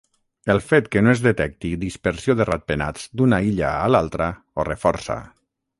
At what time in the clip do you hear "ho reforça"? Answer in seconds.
4.55-5.23